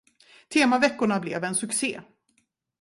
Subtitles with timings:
[0.47, 1.99] Temaveckorna blev en succé.